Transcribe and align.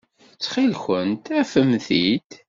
Ttxil-kent, 0.33 1.25
afemt-t-id. 1.39 2.29